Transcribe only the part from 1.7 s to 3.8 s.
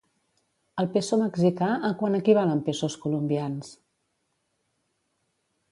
a quant equival en pesos colombians?